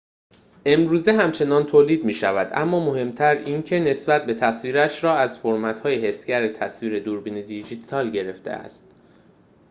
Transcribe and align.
امروزه 0.65 1.11
همچنان 1.13 1.65
تولید 1.65 2.05
می‌شود 2.05 2.51
اما 2.53 2.85
مهم‌تر 2.85 3.35
این 3.35 3.63
که 3.63 3.79
نسبت 3.79 4.31
تصویرش 4.31 5.03
را 5.03 5.15
از 5.17 5.37
فرمت‌های 5.39 6.07
حسگر 6.07 6.47
تصویر 6.47 6.99
دوربین 6.99 7.41
دیجیتال 7.45 8.09
گرفته 8.11 8.51
است 8.51 8.83